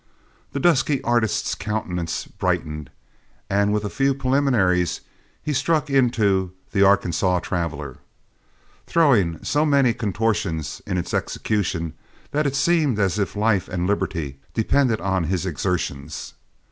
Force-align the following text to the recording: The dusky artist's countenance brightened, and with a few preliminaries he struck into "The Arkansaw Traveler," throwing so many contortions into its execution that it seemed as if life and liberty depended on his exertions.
The 0.53 0.59
dusky 0.59 0.99
artist's 1.03 1.53
countenance 1.53 2.25
brightened, 2.25 2.89
and 3.51 3.71
with 3.71 3.83
a 3.85 3.89
few 3.91 4.15
preliminaries 4.15 5.01
he 5.43 5.53
struck 5.53 5.91
into 5.91 6.53
"The 6.71 6.81
Arkansaw 6.81 7.39
Traveler," 7.41 7.99
throwing 8.87 9.43
so 9.43 9.63
many 9.63 9.93
contortions 9.93 10.81
into 10.87 11.01
its 11.01 11.13
execution 11.13 11.93
that 12.31 12.47
it 12.47 12.55
seemed 12.55 12.97
as 12.97 13.19
if 13.19 13.35
life 13.35 13.67
and 13.67 13.85
liberty 13.85 14.39
depended 14.55 14.99
on 15.01 15.25
his 15.25 15.45
exertions. 15.45 16.33